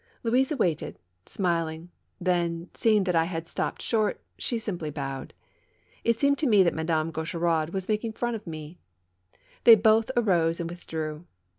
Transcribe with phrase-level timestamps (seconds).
[0.23, 0.97] Louise awaited,
[1.27, 5.35] smiling; then, seeing that I had stopped short, she simply bowed.
[6.03, 8.79] It seemed to me that Madame Gaucheraud was making fun of me.
[9.63, 11.25] They both arose and withdrew.